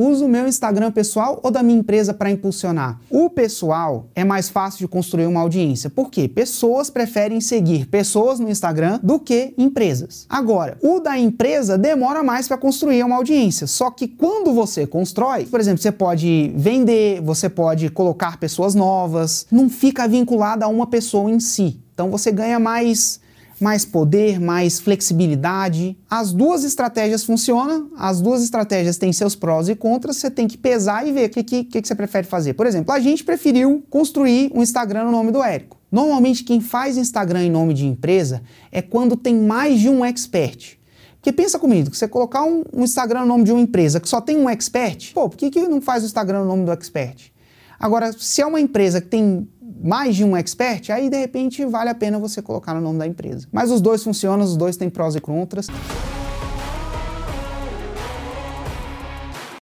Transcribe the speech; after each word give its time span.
uso 0.00 0.26
o 0.26 0.28
meu 0.28 0.46
Instagram 0.46 0.90
pessoal 0.90 1.40
ou 1.42 1.50
da 1.50 1.62
minha 1.62 1.78
empresa 1.78 2.14
para 2.14 2.30
impulsionar? 2.30 3.00
O 3.10 3.28
pessoal 3.28 4.06
é 4.14 4.24
mais 4.24 4.48
fácil 4.48 4.80
de 4.80 4.88
construir 4.88 5.26
uma 5.26 5.40
audiência. 5.40 5.90
Por 5.90 6.10
quê? 6.10 6.28
Pessoas 6.28 6.90
preferem 6.90 7.40
seguir 7.40 7.86
pessoas 7.86 8.40
no 8.40 8.48
Instagram 8.48 8.98
do 9.02 9.18
que 9.18 9.54
empresas. 9.58 10.26
Agora, 10.28 10.78
o 10.82 11.00
da 11.00 11.18
empresa 11.18 11.76
demora 11.76 12.22
mais 12.22 12.48
para 12.48 12.56
construir 12.56 13.02
uma 13.04 13.16
audiência. 13.16 13.66
Só 13.66 13.90
que 13.90 14.08
quando 14.08 14.52
você 14.52 14.86
constrói, 14.86 15.44
por 15.46 15.60
exemplo, 15.60 15.82
você 15.82 15.92
pode 15.92 16.52
vender, 16.56 17.20
você 17.20 17.48
pode 17.48 17.90
colocar 17.90 18.38
pessoas 18.38 18.74
novas, 18.74 19.46
não 19.50 19.68
fica 19.68 20.08
vinculada 20.08 20.64
a 20.64 20.68
uma 20.68 20.86
pessoa 20.86 21.30
em 21.30 21.40
si. 21.40 21.80
Então 21.92 22.10
você 22.10 22.32
ganha 22.32 22.58
mais 22.58 23.20
mais 23.60 23.84
poder, 23.84 24.40
mais 24.40 24.80
flexibilidade. 24.80 25.96
As 26.08 26.32
duas 26.32 26.64
estratégias 26.64 27.22
funcionam, 27.24 27.90
as 27.96 28.20
duas 28.20 28.42
estratégias 28.42 28.96
têm 28.96 29.12
seus 29.12 29.36
prós 29.36 29.68
e 29.68 29.74
contras, 29.74 30.16
você 30.16 30.30
tem 30.30 30.48
que 30.48 30.56
pesar 30.56 31.06
e 31.06 31.12
ver 31.12 31.26
o 31.26 31.30
que, 31.30 31.44
que, 31.44 31.64
que 31.64 31.86
você 31.86 31.94
prefere 31.94 32.26
fazer. 32.26 32.54
Por 32.54 32.66
exemplo, 32.66 32.92
a 32.92 32.98
gente 32.98 33.22
preferiu 33.22 33.84
construir 33.90 34.50
um 34.54 34.62
Instagram 34.62 35.04
no 35.04 35.12
nome 35.12 35.30
do 35.30 35.42
Érico. 35.42 35.78
Normalmente 35.92 36.44
quem 36.44 36.60
faz 36.60 36.96
Instagram 36.96 37.44
em 37.44 37.50
nome 37.50 37.74
de 37.74 37.86
empresa 37.86 38.42
é 38.72 38.80
quando 38.80 39.16
tem 39.16 39.34
mais 39.34 39.78
de 39.78 39.88
um 39.88 40.04
expert. 40.04 40.78
Porque 41.16 41.32
pensa 41.32 41.58
comigo, 41.58 41.94
você 41.94 42.08
colocar 42.08 42.42
um, 42.44 42.64
um, 42.72 42.82
Instagram 42.82 43.20
no 43.20 43.26
nome 43.26 43.44
de 43.44 43.52
uma 43.52 43.60
empresa 43.60 44.00
que 44.00 44.08
só 44.08 44.22
tem 44.22 44.38
um 44.38 44.48
expert, 44.48 45.12
pô, 45.12 45.28
por 45.28 45.36
que, 45.36 45.50
que 45.50 45.60
não 45.68 45.80
faz 45.80 46.02
o 46.02 46.06
Instagram 46.06 46.40
no 46.40 46.46
nome 46.46 46.64
do 46.64 46.72
expert? 46.72 47.30
Agora, 47.78 48.12
se 48.12 48.40
é 48.40 48.46
uma 48.46 48.60
empresa 48.60 49.00
que 49.00 49.08
tem 49.08 49.46
mais 49.82 50.16
de 50.16 50.24
um 50.24 50.36
expert, 50.36 50.90
aí 50.90 51.08
de 51.08 51.18
repente 51.18 51.64
vale 51.64 51.90
a 51.90 51.94
pena 51.94 52.18
você 52.18 52.42
colocar 52.42 52.74
no 52.74 52.80
nome 52.80 52.98
da 52.98 53.06
empresa. 53.06 53.46
Mas 53.50 53.70
os 53.70 53.80
dois 53.80 54.02
funcionam, 54.02 54.44
os 54.44 54.56
dois 54.56 54.76
têm 54.76 54.90
prós 54.90 55.14
e 55.14 55.20
contras. 55.20 55.66